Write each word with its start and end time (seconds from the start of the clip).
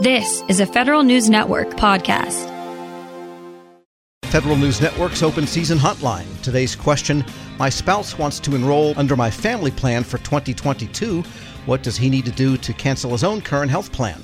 This 0.00 0.44
is 0.46 0.60
a 0.60 0.66
Federal 0.66 1.02
News 1.02 1.28
Network 1.28 1.70
podcast. 1.70 2.46
Federal 4.26 4.54
News 4.54 4.80
Network's 4.80 5.24
open 5.24 5.44
season 5.44 5.76
hotline. 5.76 6.40
Today's 6.40 6.76
question 6.76 7.24
My 7.58 7.68
spouse 7.68 8.16
wants 8.16 8.38
to 8.40 8.54
enroll 8.54 8.94
under 8.96 9.16
my 9.16 9.28
family 9.28 9.72
plan 9.72 10.04
for 10.04 10.18
2022. 10.18 11.22
What 11.66 11.82
does 11.82 11.96
he 11.96 12.08
need 12.08 12.26
to 12.26 12.30
do 12.30 12.56
to 12.58 12.72
cancel 12.74 13.10
his 13.10 13.24
own 13.24 13.40
current 13.40 13.72
health 13.72 13.90
plan? 13.90 14.22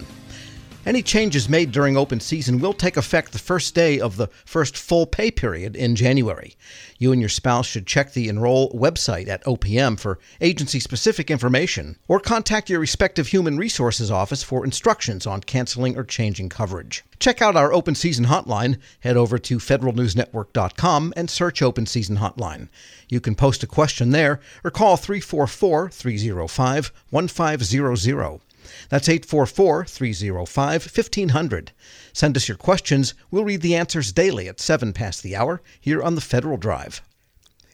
Any 0.87 1.01
changes 1.01 1.49
made 1.49 1.73
during 1.73 1.97
open 1.97 2.21
season 2.21 2.59
will 2.59 2.75
take 2.75 2.99
effect 2.99 3.33
the 3.33 3.39
first 3.39 3.75
day 3.75 3.99
of 3.99 4.19
the 4.19 4.27
first 4.45 4.77
full 4.77 5.07
pay 5.07 5.31
period 5.31 5.77
in 5.77 5.97
January. 5.97 6.57
You 6.99 7.11
and 7.11 7.23
your 7.23 7.31
spouse 7.31 7.65
should 7.65 7.87
check 7.87 8.13
the 8.13 8.29
Enroll 8.29 8.71
website 8.71 9.27
at 9.27 9.43
OPM 9.45 9.99
for 9.99 10.19
agency 10.43 10.79
specific 10.79 11.31
information 11.31 11.97
or 12.07 12.21
contact 12.21 12.69
your 12.69 12.81
respective 12.81 13.29
human 13.29 13.57
resources 13.57 14.11
office 14.11 14.43
for 14.43 14.63
instructions 14.63 15.27
on 15.27 15.41
canceling 15.41 15.97
or 15.97 16.05
changing 16.05 16.51
coverage. 16.51 17.03
Check 17.19 17.41
out 17.41 17.57
our 17.57 17.73
open 17.73 17.95
season 17.95 18.27
hotline. 18.27 18.79
Head 19.01 19.17
over 19.17 19.39
to 19.39 19.57
federalnewsnetwork.com 19.57 21.15
and 21.17 21.31
search 21.31 21.63
open 21.63 21.87
season 21.87 22.19
hotline. 22.19 22.69
You 23.09 23.21
can 23.21 23.35
post 23.35 23.63
a 23.63 23.67
question 23.67 24.11
there 24.11 24.39
or 24.63 24.71
call 24.71 24.99
344 24.99 25.89
305 25.89 26.93
1500. 27.09 28.41
That's 28.89 29.09
844 29.09 29.85
305 29.85 30.83
1500. 30.83 31.73
Send 32.13 32.37
us 32.37 32.49
your 32.49 32.57
questions. 32.57 33.15
We'll 33.31 33.45
read 33.45 33.63
the 33.63 33.75
answers 33.75 34.13
daily 34.13 34.49
at 34.49 34.61
7 34.61 34.93
past 34.93 35.23
the 35.23 35.37
hour 35.37 35.63
here 35.81 36.03
on 36.03 36.15
the 36.15 36.21
Federal 36.21 36.57
Drive. 36.57 37.03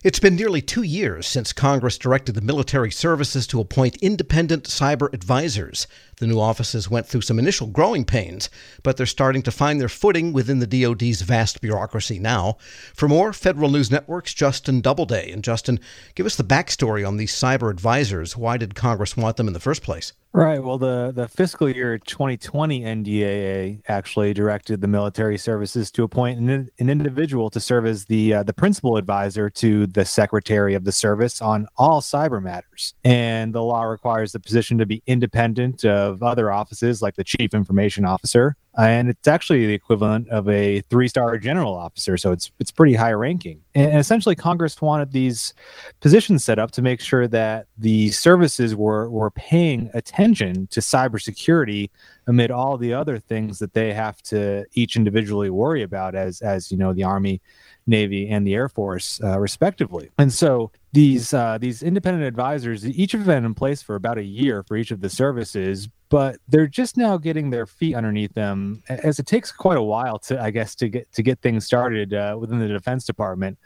It's 0.02 0.18
been 0.18 0.34
nearly 0.34 0.62
two 0.62 0.82
years 0.82 1.26
since 1.26 1.52
Congress 1.52 1.98
directed 1.98 2.34
the 2.34 2.40
military 2.40 2.90
services 2.90 3.46
to 3.48 3.60
appoint 3.60 3.96
independent 3.96 4.64
cyber 4.64 5.12
advisors. 5.12 5.86
The 6.16 6.26
new 6.26 6.40
offices 6.40 6.88
went 6.88 7.06
through 7.06 7.20
some 7.20 7.38
initial 7.38 7.66
growing 7.66 8.06
pains, 8.06 8.48
but 8.82 8.96
they're 8.96 9.04
starting 9.04 9.42
to 9.42 9.50
find 9.50 9.78
their 9.78 9.90
footing 9.90 10.32
within 10.32 10.58
the 10.58 10.66
DoD's 10.66 11.20
vast 11.20 11.60
bureaucracy 11.60 12.18
now. 12.18 12.56
For 12.94 13.08
more, 13.08 13.34
Federal 13.34 13.68
News 13.68 13.90
Network's 13.90 14.32
Justin 14.32 14.80
Doubleday. 14.80 15.30
And 15.30 15.44
Justin, 15.44 15.78
give 16.14 16.24
us 16.24 16.36
the 16.36 16.44
backstory 16.44 17.06
on 17.06 17.18
these 17.18 17.34
cyber 17.34 17.70
advisors. 17.70 18.38
Why 18.38 18.56
did 18.56 18.74
Congress 18.74 19.18
want 19.18 19.36
them 19.36 19.48
in 19.48 19.52
the 19.52 19.60
first 19.60 19.82
place? 19.82 20.14
Right. 20.32 20.62
Well, 20.62 20.78
the, 20.78 21.10
the 21.12 21.26
fiscal 21.26 21.68
year 21.68 21.98
2020 21.98 22.82
NDAA 22.82 23.82
actually 23.88 24.32
directed 24.32 24.80
the 24.80 24.86
military 24.86 25.36
services 25.36 25.90
to 25.90 26.04
appoint 26.04 26.38
an, 26.38 26.70
an 26.78 26.88
individual 26.88 27.50
to 27.50 27.58
serve 27.58 27.84
as 27.84 28.04
the 28.04 28.34
uh, 28.34 28.42
the 28.44 28.52
principal 28.52 28.96
advisor 28.96 29.50
to 29.50 29.88
the 29.88 30.04
Secretary 30.04 30.74
of 30.74 30.84
the 30.84 30.92
Service 30.92 31.42
on 31.42 31.66
all 31.76 32.00
cyber 32.00 32.40
matters. 32.40 32.94
And 33.02 33.52
the 33.52 33.62
law 33.62 33.82
requires 33.82 34.30
the 34.30 34.38
position 34.38 34.78
to 34.78 34.86
be 34.86 35.02
independent 35.08 35.84
of 35.84 36.22
other 36.22 36.52
offices 36.52 37.02
like 37.02 37.16
the 37.16 37.24
Chief 37.24 37.52
Information 37.52 38.04
Officer, 38.04 38.54
and 38.78 39.08
it's 39.08 39.26
actually 39.26 39.66
the 39.66 39.74
equivalent 39.74 40.28
of 40.28 40.48
a 40.48 40.80
three-star 40.82 41.38
general 41.38 41.74
officer 41.74 42.16
so 42.16 42.32
it's 42.32 42.50
it's 42.60 42.70
pretty 42.70 42.94
high 42.94 43.12
ranking. 43.12 43.60
And 43.74 43.98
essentially 43.98 44.34
congress 44.34 44.80
wanted 44.80 45.12
these 45.12 45.54
positions 46.00 46.44
set 46.44 46.58
up 46.58 46.70
to 46.72 46.82
make 46.82 47.00
sure 47.00 47.26
that 47.28 47.66
the 47.78 48.10
services 48.10 48.74
were 48.74 49.10
were 49.10 49.30
paying 49.30 49.90
attention 49.94 50.66
to 50.68 50.80
cybersecurity 50.80 51.90
amid 52.30 52.50
all 52.52 52.78
the 52.78 52.94
other 52.94 53.18
things 53.18 53.58
that 53.58 53.74
they 53.74 53.92
have 53.92 54.22
to 54.22 54.64
each 54.74 54.94
individually 54.94 55.50
worry 55.50 55.82
about 55.82 56.14
as 56.14 56.40
as 56.40 56.70
you 56.70 56.78
know 56.78 56.92
the 56.92 57.02
army 57.02 57.40
navy 57.86 58.28
and 58.28 58.46
the 58.46 58.54
air 58.54 58.68
force 58.68 59.20
uh, 59.24 59.38
respectively. 59.38 60.10
And 60.16 60.32
so 60.32 60.70
these 60.92 61.34
uh, 61.34 61.58
these 61.58 61.82
independent 61.82 62.24
advisors 62.24 62.86
each 62.86 63.12
have 63.12 63.26
been 63.26 63.44
in 63.44 63.54
place 63.54 63.82
for 63.82 63.96
about 63.96 64.16
a 64.16 64.22
year 64.22 64.62
for 64.62 64.76
each 64.76 64.90
of 64.90 65.00
the 65.00 65.10
services 65.10 65.88
but 66.08 66.38
they're 66.48 66.66
just 66.66 66.96
now 66.96 67.16
getting 67.16 67.50
their 67.50 67.66
feet 67.66 67.94
underneath 67.94 68.34
them 68.34 68.82
as 68.88 69.20
it 69.20 69.26
takes 69.26 69.52
quite 69.52 69.78
a 69.78 69.82
while 69.82 70.18
to 70.18 70.40
i 70.42 70.50
guess 70.50 70.74
to 70.74 70.88
get 70.88 71.10
to 71.12 71.22
get 71.22 71.40
things 71.40 71.64
started 71.64 72.12
uh, 72.12 72.36
within 72.38 72.58
the 72.58 72.66
defense 72.66 73.04
department. 73.04 73.56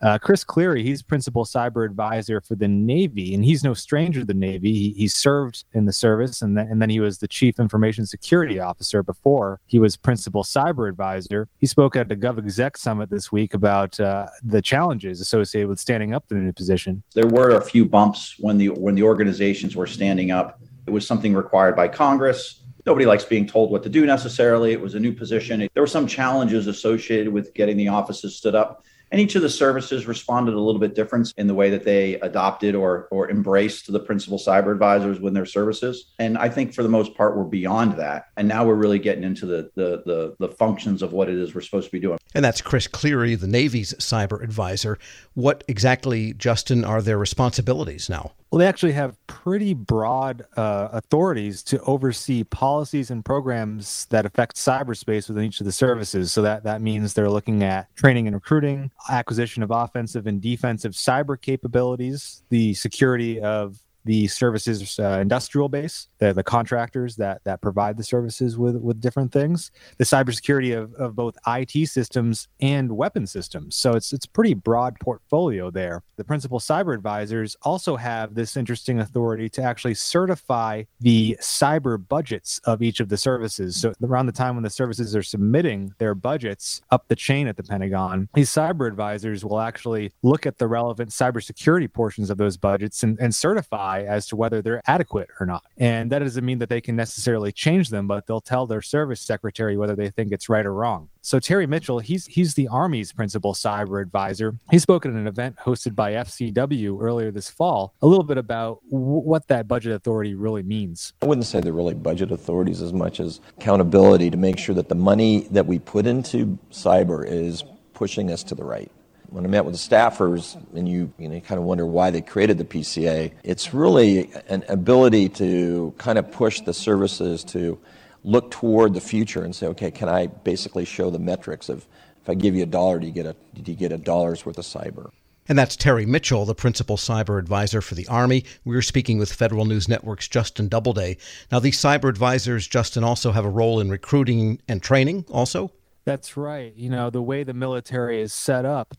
Uh, 0.00 0.18
chris 0.18 0.42
cleary 0.42 0.82
he's 0.82 1.02
principal 1.02 1.44
cyber 1.44 1.84
advisor 1.84 2.40
for 2.40 2.56
the 2.56 2.68
navy 2.68 3.34
and 3.34 3.44
he's 3.44 3.62
no 3.62 3.74
stranger 3.74 4.20
to 4.20 4.26
the 4.26 4.34
navy. 4.34 4.72
He, 4.72 4.90
he 4.90 5.08
served 5.08 5.64
in 5.72 5.86
the 5.86 5.92
service 5.92 6.42
and, 6.42 6.56
th- 6.56 6.66
and 6.68 6.82
then 6.82 6.90
he 6.90 7.00
was 7.00 7.18
the 7.18 7.28
chief 7.28 7.60
information 7.60 8.04
security 8.16 8.58
officer 8.60 9.02
before 9.02 9.60
he 9.66 9.78
was 9.78 9.96
principal 9.96 10.42
cyber 10.42 10.88
advisor 10.88 11.48
he 11.58 11.66
spoke 11.66 11.94
at 11.96 12.08
the 12.08 12.16
GovExec 12.16 12.76
summit 12.76 13.08
this 13.10 13.26
week 13.30 13.54
about 13.54 13.98
uh, 13.98 14.26
the 14.54 14.62
challenges 14.62 15.20
associated 15.20 15.68
with 15.68 15.78
standing 15.78 16.10
up 16.14 16.22
the 16.28 16.34
new 16.34 16.52
position 16.52 17.02
there 17.14 17.30
were 17.38 17.50
a 17.62 17.64
few 17.72 17.84
bumps 17.84 18.36
when 18.38 18.56
the 18.58 18.68
when 18.84 18.94
the 18.94 19.02
organizations 19.12 19.74
were 19.76 19.90
standing 19.98 20.30
up 20.30 20.60
it 20.86 20.90
was 20.90 21.06
something 21.06 21.34
required 21.34 21.76
by 21.76 21.88
Congress. 21.88 22.60
Nobody 22.84 23.06
likes 23.06 23.24
being 23.24 23.46
told 23.46 23.70
what 23.70 23.82
to 23.84 23.88
do 23.88 24.04
necessarily. 24.04 24.72
It 24.72 24.80
was 24.80 24.94
a 24.94 25.00
new 25.00 25.12
position. 25.12 25.68
There 25.72 25.82
were 25.82 25.86
some 25.86 26.06
challenges 26.06 26.66
associated 26.66 27.32
with 27.32 27.54
getting 27.54 27.76
the 27.76 27.88
offices 27.88 28.36
stood 28.36 28.56
up. 28.56 28.84
And 29.12 29.20
each 29.20 29.34
of 29.34 29.42
the 29.42 29.50
services 29.50 30.06
responded 30.06 30.54
a 30.54 30.60
little 30.60 30.80
bit 30.80 30.94
different 30.94 31.34
in 31.36 31.46
the 31.46 31.54
way 31.54 31.68
that 31.68 31.84
they 31.84 32.14
adopted 32.20 32.74
or, 32.74 33.08
or 33.10 33.30
embraced 33.30 33.92
the 33.92 34.00
principal 34.00 34.38
cyber 34.38 34.72
advisors 34.72 35.20
within 35.20 35.34
their 35.34 35.44
services. 35.44 36.12
And 36.18 36.38
I 36.38 36.48
think 36.48 36.72
for 36.72 36.82
the 36.82 36.88
most 36.88 37.14
part, 37.14 37.36
we're 37.36 37.44
beyond 37.44 37.98
that. 37.98 38.28
And 38.38 38.48
now 38.48 38.64
we're 38.64 38.74
really 38.74 38.98
getting 38.98 39.22
into 39.22 39.44
the, 39.44 39.70
the, 39.74 40.02
the, 40.06 40.36
the 40.38 40.48
functions 40.48 41.02
of 41.02 41.12
what 41.12 41.28
it 41.28 41.36
is 41.36 41.54
we're 41.54 41.60
supposed 41.60 41.86
to 41.88 41.92
be 41.92 42.00
doing. 42.00 42.18
And 42.34 42.42
that's 42.42 42.62
Chris 42.62 42.88
Cleary, 42.88 43.34
the 43.34 43.46
Navy's 43.46 43.92
cyber 43.94 44.42
advisor. 44.42 44.98
What 45.34 45.62
exactly, 45.68 46.32
Justin, 46.32 46.82
are 46.82 47.02
their 47.02 47.18
responsibilities 47.18 48.08
now? 48.08 48.32
Well, 48.52 48.58
they 48.58 48.66
actually 48.66 48.92
have 48.92 49.16
pretty 49.28 49.72
broad 49.72 50.44
uh, 50.58 50.88
authorities 50.92 51.62
to 51.64 51.80
oversee 51.84 52.44
policies 52.44 53.10
and 53.10 53.24
programs 53.24 54.04
that 54.10 54.26
affect 54.26 54.56
cyberspace 54.56 55.28
within 55.28 55.44
each 55.44 55.60
of 55.60 55.64
the 55.64 55.72
services. 55.72 56.32
So 56.32 56.42
that 56.42 56.64
that 56.64 56.82
means 56.82 57.14
they're 57.14 57.30
looking 57.30 57.62
at 57.62 57.94
training 57.96 58.26
and 58.26 58.36
recruiting, 58.36 58.90
acquisition 59.08 59.62
of 59.62 59.70
offensive 59.70 60.26
and 60.26 60.40
defensive 60.40 60.92
cyber 60.92 61.40
capabilities, 61.40 62.42
the 62.50 62.74
security 62.74 63.40
of 63.40 63.76
the 64.04 64.26
services 64.26 64.98
uh, 64.98 65.18
industrial 65.20 65.68
base, 65.68 66.08
the, 66.18 66.32
the 66.32 66.42
contractors 66.42 67.16
that 67.16 67.40
that 67.44 67.60
provide 67.60 67.96
the 67.96 68.02
services 68.02 68.58
with 68.58 68.76
with 68.76 69.00
different 69.00 69.32
things, 69.32 69.70
the 69.98 70.04
cybersecurity 70.04 70.76
of, 70.76 70.94
of 70.94 71.14
both 71.14 71.36
IT 71.46 71.88
systems 71.88 72.48
and 72.60 72.90
weapon 72.90 73.26
systems. 73.26 73.76
So 73.76 73.92
it's 73.92 74.12
it's 74.12 74.26
pretty 74.26 74.54
broad 74.54 74.98
portfolio 75.00 75.70
there. 75.70 76.02
The 76.16 76.24
principal 76.24 76.58
cyber 76.58 76.94
advisors 76.94 77.56
also 77.62 77.96
have 77.96 78.34
this 78.34 78.56
interesting 78.56 79.00
authority 79.00 79.48
to 79.50 79.62
actually 79.62 79.94
certify 79.94 80.84
the 81.00 81.36
cyber 81.40 81.96
budgets 82.08 82.60
of 82.64 82.82
each 82.82 83.00
of 83.00 83.08
the 83.08 83.16
services. 83.16 83.76
So 83.76 83.92
around 84.02 84.26
the 84.26 84.32
time 84.32 84.54
when 84.54 84.64
the 84.64 84.70
services 84.70 85.14
are 85.14 85.22
submitting 85.22 85.94
their 85.98 86.14
budgets 86.14 86.80
up 86.90 87.08
the 87.08 87.16
chain 87.16 87.46
at 87.46 87.56
the 87.56 87.62
Pentagon, 87.62 88.28
these 88.34 88.50
cyber 88.50 88.86
advisors 88.86 89.44
will 89.44 89.60
actually 89.60 90.12
look 90.22 90.46
at 90.46 90.58
the 90.58 90.66
relevant 90.66 91.10
cybersecurity 91.10 91.92
portions 91.92 92.30
of 92.30 92.38
those 92.38 92.56
budgets 92.56 93.02
and, 93.02 93.18
and 93.20 93.34
certify 93.34 93.91
as 94.00 94.26
to 94.28 94.36
whether 94.36 94.62
they're 94.62 94.82
adequate 94.86 95.28
or 95.40 95.46
not. 95.46 95.62
And 95.76 96.10
that 96.12 96.20
doesn't 96.20 96.44
mean 96.44 96.58
that 96.58 96.68
they 96.68 96.80
can 96.80 96.96
necessarily 96.96 97.52
change 97.52 97.90
them, 97.90 98.06
but 98.06 98.26
they'll 98.26 98.40
tell 98.40 98.66
their 98.66 98.82
service 98.82 99.20
secretary 99.20 99.76
whether 99.76 99.94
they 99.94 100.10
think 100.10 100.32
it's 100.32 100.48
right 100.48 100.64
or 100.64 100.74
wrong. 100.74 101.08
So 101.20 101.38
Terry 101.38 101.66
Mitchell, 101.66 102.00
he's 102.00 102.26
he's 102.26 102.54
the 102.54 102.66
Army's 102.66 103.12
principal 103.12 103.54
cyber 103.54 104.02
advisor. 104.02 104.56
He 104.70 104.78
spoke 104.80 105.06
at 105.06 105.12
an 105.12 105.28
event 105.28 105.56
hosted 105.56 105.94
by 105.94 106.12
FCW 106.14 107.00
earlier 107.00 107.30
this 107.30 107.48
fall, 107.48 107.94
a 108.02 108.06
little 108.06 108.24
bit 108.24 108.38
about 108.38 108.80
w- 108.90 109.20
what 109.20 109.46
that 109.46 109.68
budget 109.68 109.92
authority 109.92 110.34
really 110.34 110.64
means. 110.64 111.12
I 111.22 111.26
wouldn't 111.26 111.46
say 111.46 111.60
they're 111.60 111.72
really 111.72 111.94
budget 111.94 112.32
authorities 112.32 112.82
as 112.82 112.92
much 112.92 113.20
as 113.20 113.40
accountability 113.58 114.30
to 114.30 114.36
make 114.36 114.58
sure 114.58 114.74
that 114.74 114.88
the 114.88 114.96
money 114.96 115.46
that 115.52 115.66
we 115.66 115.78
put 115.78 116.06
into 116.06 116.58
cyber 116.72 117.24
is 117.24 117.62
pushing 117.94 118.32
us 118.32 118.42
to 118.44 118.56
the 118.56 118.64
right 118.64 118.90
when 119.32 119.44
I 119.44 119.48
met 119.48 119.64
with 119.64 119.74
the 119.74 119.94
staffers, 119.94 120.62
and 120.74 120.88
you 120.88 121.12
you 121.18 121.28
know 121.28 121.34
you 121.34 121.40
kind 121.40 121.58
of 121.58 121.64
wonder 121.64 121.86
why 121.86 122.10
they 122.10 122.20
created 122.20 122.58
the 122.58 122.64
PCA, 122.64 123.32
it's 123.42 123.72
really 123.74 124.30
an 124.48 124.64
ability 124.68 125.28
to 125.30 125.94
kind 125.98 126.18
of 126.18 126.30
push 126.30 126.60
the 126.60 126.74
services 126.74 127.44
to 127.44 127.78
look 128.24 128.50
toward 128.50 128.94
the 128.94 129.00
future 129.00 129.42
and 129.42 129.54
say, 129.54 129.66
okay, 129.66 129.90
can 129.90 130.08
I 130.08 130.26
basically 130.26 130.84
show 130.84 131.10
the 131.10 131.18
metrics 131.18 131.68
of 131.68 131.86
if 132.22 132.28
I 132.28 132.34
give 132.34 132.54
you 132.54 132.62
a 132.62 132.66
dollar, 132.66 133.00
do 133.00 133.06
you 133.06 133.12
get 133.12 133.26
a 133.26 133.34
do 133.54 133.72
you 133.72 133.76
get 133.76 133.92
a 133.92 133.98
dollar's 133.98 134.46
worth 134.46 134.58
of 134.58 134.64
cyber? 134.64 135.10
And 135.48 135.58
that's 135.58 135.74
Terry 135.74 136.06
Mitchell, 136.06 136.44
the 136.44 136.54
principal 136.54 136.96
cyber 136.96 137.38
advisor 137.38 137.80
for 137.80 137.96
the 137.96 138.06
Army. 138.06 138.44
We 138.64 138.76
are 138.76 138.82
speaking 138.82 139.18
with 139.18 139.32
Federal 139.32 139.64
News 139.64 139.88
Network's 139.88 140.28
Justin 140.28 140.68
Doubleday. 140.68 141.16
Now, 141.50 141.58
these 141.58 141.80
cyber 141.80 142.08
advisors, 142.08 142.68
Justin, 142.68 143.02
also 143.02 143.32
have 143.32 143.44
a 143.44 143.50
role 143.50 143.80
in 143.80 143.90
recruiting 143.90 144.62
and 144.68 144.80
training, 144.80 145.24
also? 145.30 145.72
That's 146.04 146.36
right. 146.36 146.74
You 146.74 146.90
know, 146.90 147.10
the 147.10 147.22
way 147.22 147.44
the 147.44 147.54
military 147.54 148.20
is 148.20 148.34
set 148.34 148.64
up, 148.64 148.94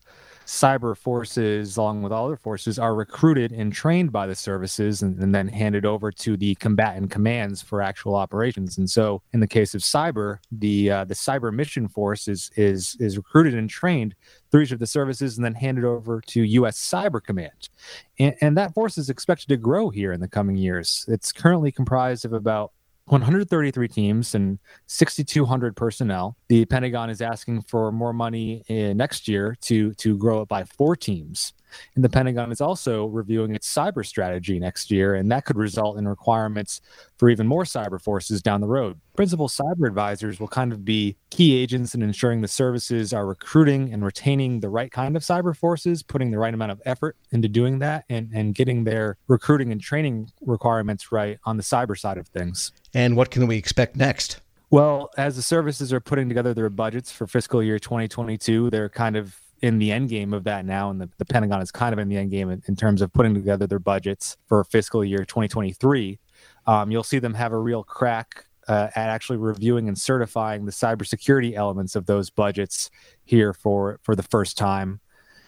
cyber 0.46 0.96
forces, 0.96 1.76
along 1.76 2.02
with 2.02 2.12
all 2.12 2.26
other 2.26 2.36
forces, 2.36 2.78
are 2.78 2.94
recruited 2.94 3.52
and 3.52 3.72
trained 3.72 4.10
by 4.10 4.26
the 4.26 4.34
services 4.34 5.02
and, 5.02 5.18
and, 5.22 5.34
then 5.34 5.48
handed 5.48 5.84
over 5.84 6.10
to 6.10 6.36
the 6.36 6.54
combatant 6.56 7.10
commands 7.10 7.60
for 7.60 7.82
actual 7.82 8.14
operations. 8.14 8.78
And 8.78 8.88
so, 8.88 9.20
in 9.34 9.40
the 9.40 9.46
case 9.46 9.74
of 9.74 9.82
cyber, 9.82 10.38
the 10.50 10.90
uh, 10.90 11.04
the 11.04 11.14
cyber 11.14 11.52
mission 11.52 11.88
force 11.88 12.26
is 12.26 12.50
is 12.56 12.96
is 13.00 13.18
recruited 13.18 13.54
and 13.54 13.68
trained 13.68 14.14
through 14.50 14.62
each 14.62 14.72
of 14.72 14.78
the 14.78 14.86
services 14.86 15.36
and 15.36 15.44
then 15.44 15.54
handed 15.54 15.84
over 15.84 16.22
to 16.22 16.42
U.S. 16.42 16.78
Cyber 16.78 17.22
Command. 17.22 17.68
And, 18.18 18.34
and 18.40 18.56
that 18.56 18.72
force 18.72 18.96
is 18.96 19.10
expected 19.10 19.48
to 19.48 19.56
grow 19.58 19.90
here 19.90 20.12
in 20.12 20.20
the 20.20 20.28
coming 20.28 20.56
years. 20.56 21.04
It's 21.08 21.32
currently 21.32 21.70
comprised 21.70 22.24
of 22.24 22.32
about 22.32 22.72
133 23.06 23.88
teams 23.88 24.34
and 24.34 24.58
6,200 24.86 25.76
personnel. 25.76 26.36
The 26.48 26.64
Pentagon 26.64 27.10
is 27.10 27.20
asking 27.20 27.62
for 27.62 27.92
more 27.92 28.12
money 28.12 28.64
eh, 28.68 28.94
next 28.94 29.28
year 29.28 29.56
to 29.62 29.92
to 29.94 30.16
grow 30.16 30.40
it 30.40 30.48
by 30.48 30.64
four 30.64 30.96
teams. 30.96 31.52
And 31.94 32.04
the 32.04 32.08
Pentagon 32.08 32.52
is 32.52 32.60
also 32.60 33.06
reviewing 33.06 33.54
its 33.54 33.72
cyber 33.72 34.06
strategy 34.06 34.58
next 34.58 34.90
year, 34.90 35.14
and 35.14 35.30
that 35.32 35.44
could 35.44 35.56
result 35.56 35.98
in 35.98 36.08
requirements 36.08 36.80
for 37.18 37.28
even 37.28 37.46
more 37.46 37.64
cyber 37.64 38.00
forces 38.00 38.42
down 38.42 38.60
the 38.60 38.68
road. 38.68 39.00
Principal 39.16 39.48
cyber 39.48 39.86
advisors 39.86 40.40
will 40.40 40.48
kind 40.48 40.72
of 40.72 40.84
be 40.84 41.16
key 41.30 41.56
agents 41.56 41.94
in 41.94 42.02
ensuring 42.02 42.40
the 42.40 42.48
services 42.48 43.12
are 43.12 43.26
recruiting 43.26 43.92
and 43.92 44.04
retaining 44.04 44.60
the 44.60 44.68
right 44.68 44.90
kind 44.90 45.16
of 45.16 45.22
cyber 45.22 45.56
forces, 45.56 46.02
putting 46.02 46.30
the 46.30 46.38
right 46.38 46.54
amount 46.54 46.72
of 46.72 46.80
effort 46.84 47.16
into 47.32 47.48
doing 47.48 47.78
that, 47.80 48.04
and, 48.08 48.30
and 48.32 48.54
getting 48.54 48.84
their 48.84 49.16
recruiting 49.28 49.72
and 49.72 49.80
training 49.80 50.30
requirements 50.40 51.12
right 51.12 51.38
on 51.44 51.56
the 51.56 51.62
cyber 51.62 51.98
side 51.98 52.18
of 52.18 52.28
things. 52.28 52.72
And 52.94 53.16
what 53.16 53.30
can 53.30 53.46
we 53.46 53.56
expect 53.56 53.96
next? 53.96 54.40
Well, 54.70 55.10
as 55.16 55.36
the 55.36 55.42
services 55.42 55.92
are 55.92 56.00
putting 56.00 56.28
together 56.28 56.54
their 56.54 56.70
budgets 56.70 57.12
for 57.12 57.26
fiscal 57.26 57.62
year 57.62 57.78
2022, 57.78 58.70
they're 58.70 58.88
kind 58.88 59.16
of 59.16 59.38
in 59.62 59.78
the 59.78 59.92
end 59.92 60.08
game 60.08 60.32
of 60.34 60.44
that 60.44 60.64
now, 60.64 60.90
and 60.90 61.00
the, 61.00 61.08
the 61.18 61.24
Pentagon 61.24 61.62
is 61.62 61.70
kind 61.70 61.92
of 61.92 61.98
in 61.98 62.08
the 62.08 62.16
end 62.16 62.30
game 62.30 62.50
in, 62.50 62.62
in, 62.66 62.76
terms 62.76 63.00
of 63.00 63.12
putting 63.12 63.34
together 63.34 63.66
their 63.66 63.78
budgets 63.78 64.36
for 64.46 64.62
fiscal 64.64 65.04
year 65.04 65.24
2023. 65.24 66.18
Um, 66.66 66.90
you'll 66.90 67.02
see 67.02 67.18
them 67.18 67.34
have 67.34 67.52
a 67.52 67.58
real 67.58 67.82
crack 67.82 68.44
uh, 68.68 68.88
at 68.94 69.08
actually 69.08 69.38
reviewing 69.38 69.88
and 69.88 69.98
certifying 69.98 70.64
the 70.64 70.72
cybersecurity 70.72 71.54
elements 71.54 71.96
of 71.96 72.06
those 72.06 72.30
budgets 72.30 72.90
here 73.24 73.52
for 73.52 74.00
for 74.02 74.14
the 74.14 74.22
first 74.22 74.58
time. 74.58 75.00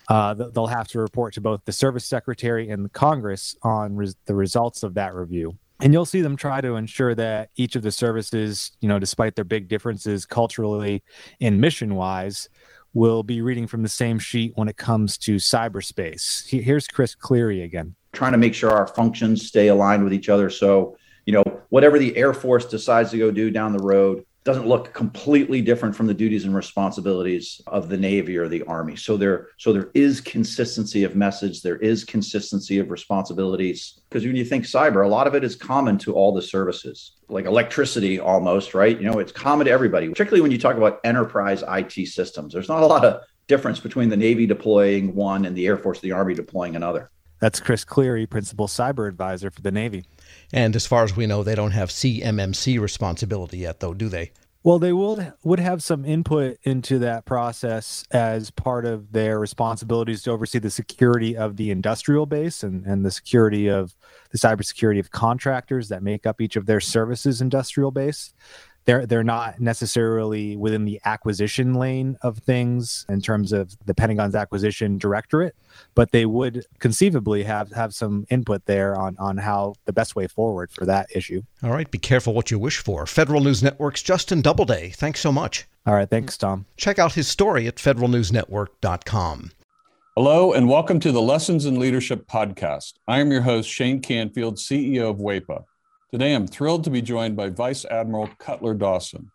Uh, 0.09 0.35
they'll 0.35 0.69
have 0.69 0.87
to 0.89 1.01
report 1.01 1.35
to 1.35 1.41
both 1.41 1.65
the 1.65 1.73
service 1.73 2.05
secretary 2.05 2.71
and 2.71 2.85
the 2.85 2.89
Congress 2.91 3.57
on 3.63 3.97
res- 3.97 4.17
the 4.27 4.35
results 4.35 4.83
of 4.83 4.95
that 4.95 5.15
review. 5.15 5.59
And 5.81 5.93
you'll 5.93 6.07
see 6.07 6.23
them 6.23 6.37
try 6.37 6.61
to 6.61 6.77
ensure 6.77 7.15
that 7.15 7.51
each 7.57 7.77
of 7.77 7.83
the 7.83 7.93
services, 7.93 8.73
you 8.81 8.89
know, 8.89 8.99
despite 8.99 9.35
their 9.35 9.45
big 9.45 9.69
differences 9.69 10.25
culturally 10.25 11.03
and 11.41 11.61
mission 11.61 11.95
wise, 11.95 12.49
will 12.95 13.23
be 13.23 13.43
reading 13.43 13.67
from 13.67 13.83
the 13.83 13.89
same 13.89 14.19
sheet 14.19 14.53
when 14.55 14.69
it 14.69 14.79
comes 14.79 15.19
to 15.19 15.37
cyberspace. 15.37 16.49
Here's 16.49 16.89
Chris 16.89 17.15
Cleary 17.15 17.63
again. 17.63 17.95
Trying 18.13 18.33
to 18.33 18.39
make 18.39 18.55
sure 18.55 18.71
our 18.71 18.87
functions 18.87 19.47
stay 19.47 19.69
aligned 19.69 20.03
with 20.03 20.15
each 20.15 20.31
other. 20.31 20.49
So, 20.49 20.97
you 21.27 21.35
know, 21.35 21.45
whatever 21.69 21.99
the 21.99 22.17
Air 22.17 22.33
Force 22.33 22.65
decides 22.65 23.11
to 23.11 23.19
go 23.19 23.31
do 23.31 23.51
down 23.51 23.73
the 23.73 23.85
road, 23.85 24.25
doesn't 24.47 24.69
look 24.69 24.95
completely 24.95 25.61
different 25.61 25.95
from 25.95 26.07
the 26.07 26.15
duties 26.15 26.45
and 26.45 26.55
responsibilities 26.55 27.61
of 27.67 27.89
the 27.89 27.97
Navy 27.97 28.37
or 28.37 28.47
the 28.47 28.63
Army. 28.63 28.95
So 28.95 29.17
there, 29.17 29.49
so 29.59 29.73
there 29.73 29.91
is 29.93 30.21
consistency 30.21 31.03
of 31.03 31.17
message, 31.17 31.63
there 31.63 31.79
is 31.79 32.05
consistency 32.05 32.79
of 32.79 32.93
responsibilities. 32.93 34.01
Because 34.09 34.25
when 34.25 34.37
you 34.37 34.45
think 34.45 34.65
cyber, 34.65 35.05
a 35.05 35.09
lot 35.09 35.27
of 35.27 35.35
it 35.35 35.43
is 35.43 35.57
common 35.57 35.99
to 35.99 36.15
all 36.15 36.33
the 36.33 36.41
services, 36.41 37.17
like 37.29 37.45
electricity 37.45 38.21
almost, 38.21 38.73
right? 38.73 38.97
You 38.97 39.11
know, 39.11 39.19
it's 39.19 39.33
common 39.33 39.67
to 39.67 39.73
everybody, 39.73 40.09
particularly 40.09 40.43
when 40.43 40.53
you 40.53 40.59
talk 40.59 40.77
about 40.77 41.01
enterprise 41.03 41.65
IT 41.67 42.07
systems. 42.07 42.53
There's 42.53 42.69
not 42.69 42.85
a 42.85 42.87
lot 42.87 43.05
of 43.05 43.23
difference 43.49 43.81
between 43.81 44.11
the 44.11 44.17
Navy 44.17 44.47
deploying 44.47 45.13
one 45.17 45.45
and 45.45 45.57
the 45.57 45.67
Air 45.67 45.77
Force, 45.77 45.99
the 45.99 46.13
Army 46.13 46.35
deploying 46.35 46.77
another. 46.77 47.11
That's 47.39 47.61
Chris 47.61 47.85
Cleary, 47.85 48.27
Principal 48.27 48.67
Cyber 48.67 49.09
Advisor 49.09 49.51
for 49.51 49.61
the 49.61 49.71
Navy. 49.71 50.05
And 50.53 50.75
as 50.75 50.87
far 50.87 51.05
as 51.05 51.17
we 51.17 51.27
know, 51.27 51.43
they 51.43 51.55
don't 51.55 51.73
have 51.73 51.91
CMMC 51.91 52.81
responsibility 52.81 53.59
yet, 53.59 53.81
though, 53.81 53.95
do 53.95 54.09
they? 54.09 54.33
Well, 54.67 54.81
they 54.81 54.93
will 54.93 55.33
would 55.45 55.61
have 55.61 55.81
some 55.81 56.05
input 56.05 56.57
into 56.65 56.99
that 56.99 57.25
process 57.25 58.05
as 58.11 58.51
part 58.51 58.85
of 58.85 59.13
their 59.13 59.39
responsibilities 59.39 60.23
to 60.23 60.33
oversee 60.33 60.59
the 60.59 60.71
security 60.71 61.37
of 61.37 61.57
the 61.57 61.71
industrial 61.71 62.27
base 62.27 62.65
and, 62.65 62.85
and 62.85 63.05
the 63.05 63.13
security 63.13 63.69
of 63.69 63.95
the 64.33 64.39
cybersecurity 64.39 64.99
of 64.99 65.13
contractors 65.13 65.89
that 65.91 66.03
make 66.03 66.27
up 66.27 66.41
each 66.41 66.57
of 66.57 66.67
their 66.67 66.81
services 66.81 67.41
industrial 67.41 67.93
base 67.93 68.35
they're 68.87 69.05
they're 69.05 69.25
not 69.25 69.61
necessarily 69.61 70.57
within 70.57 70.85
the 70.85 71.01
acquisition 71.05 71.75
lane 71.75 72.17
of 72.23 72.39
things 72.39 73.05
in 73.09 73.21
terms 73.21 73.53
of 73.53 73.77
the 73.85 73.95
Pentagon's 73.95 74.35
acquisition 74.35 74.97
directorate, 74.97 75.55
but 75.95 76.13
they 76.13 76.25
would 76.25 76.65
conceivably 76.79 77.43
have 77.43 77.73
have 77.73 77.93
some 77.93 78.27
input 78.31 78.65
there 78.67 78.99
on 78.99 79.17
on 79.19 79.37
how 79.37 79.75
the 79.85 79.93
best 79.93 80.17
way 80.17 80.27
forward 80.27 80.71
for 80.71 80.87
that 80.87 81.09
issue. 81.15 81.43
All 81.63 81.71
right, 81.71 81.91
be 81.91 81.99
careful 81.99 82.33
what 82.33 82.51
you 82.51 82.59
wish 82.59 82.79
for. 82.79 83.07
Federal 83.07 83.41
News 83.41 83.63
Network's 83.63 84.03
Justin 84.03 84.41
Doubleday. 84.41 84.91
Thanks 84.91 85.21
so 85.21 85.33
much. 85.33 85.67
All 85.85 85.95
right, 85.95 86.09
thanks, 86.09 86.37
Tom. 86.39 86.67
Check 86.77 86.99
out 86.99 87.13
his 87.13 87.29
story 87.29 87.67
at 87.67 87.77
federalnewsnetwork.com. 87.77 89.51
Hello, 90.17 90.53
and 90.53 90.69
welcome 90.69 90.99
to 91.01 91.13
the 91.13 91.21
Lessons 91.21 91.67
in 91.67 91.79
Leadership 91.79 92.27
podcast. 92.27 92.95
I 93.07 93.21
am 93.21 93.31
your 93.31 93.43
host, 93.43 93.69
Shane 93.69 94.01
Canfield, 94.01 94.57
CEO 94.57 95.11
of 95.11 95.19
WEPA. 95.19 95.65
Today, 96.13 96.35
I'm 96.35 96.47
thrilled 96.47 96.85
to 96.85 96.91
be 96.91 97.03
joined 97.03 97.35
by 97.35 97.49
Vice 97.49 97.85
Admiral 97.85 98.29
Cutler 98.39 98.75
Dawson. 98.75 99.29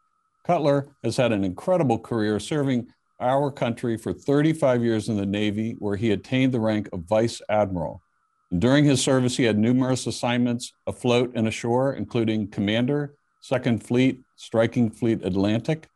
Cutler 0.47 0.95
has 1.03 1.18
had 1.18 1.33
an 1.33 1.44
incredible 1.44 2.00
career 2.00 2.39
serving 2.39 2.88
our 3.19 3.51
country 3.51 3.97
for 3.97 4.13
35 4.13 4.81
years 4.81 5.09
in 5.09 5.18
the 5.18 5.25
Navy, 5.25 5.75
where 5.79 5.97
he 5.97 6.12
attained 6.12 6.53
the 6.53 6.62
rank 6.62 6.88
of 6.94 7.01
Vice 7.01 7.41
Admiral. 7.50 8.01
During 8.57 8.85
his 8.85 9.03
service, 9.03 9.35
he 9.35 9.44
had 9.44 9.57
numerous 9.57 10.07
assignments 10.07 10.71
afloat 10.88 11.33
and 11.35 11.45
ashore, 11.45 11.94
including 11.94 12.47
Commander, 12.47 13.15
Second 13.41 13.83
Fleet, 13.83 14.21
Striking 14.38 14.89
Fleet 14.89 15.25
Atlantic, 15.25 15.89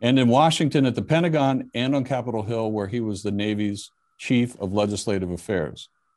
and 0.00 0.16
in 0.16 0.28
Washington 0.28 0.86
at 0.86 0.94
the 0.94 1.02
Pentagon 1.02 1.70
and 1.74 1.92
on 1.92 2.04
Capitol 2.04 2.44
Hill, 2.44 2.70
where 2.70 2.86
he 2.86 3.00
was 3.00 3.24
the 3.24 3.32
Navy's 3.32 3.90
Chief 4.18 4.56
of 4.60 4.72
Legislative 4.72 5.32
Affairs. 5.32 5.88